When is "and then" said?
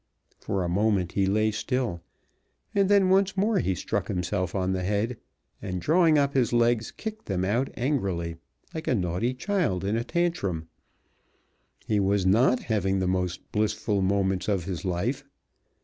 2.73-3.09